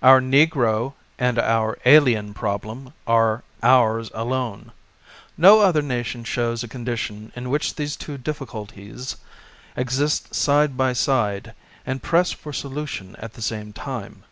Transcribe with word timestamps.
Our 0.00 0.22
negro 0.22 0.94
and 1.18 1.38
our 1.38 1.78
alien 1.84 2.32
problem 2.32 2.94
are/| 3.06 3.42
ours 3.62 4.10
alone. 4.14 4.72
No 5.36 5.60
other 5.60 5.82
nation 5.82 6.24
shows 6.24 6.62
a 6.64 6.68
condition 6.68 7.30
in 7.36 7.50
which 7.50 7.74
these 7.74 7.94
two 7.94 8.16
difficul 8.16 8.68
ties 8.74 9.16
exist 9.76 10.34
side 10.34 10.78
by 10.78 10.94
side, 10.94 11.52
and 11.84 12.02
press 12.02 12.32
for 12.32 12.54
solution 12.54 13.16
at 13.16 13.34
the 13.34 13.42
same 13.42 13.74
time. 13.74 14.24